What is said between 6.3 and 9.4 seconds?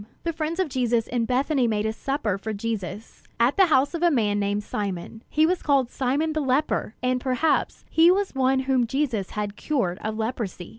the leper"; and perhaps he was one whom Jesus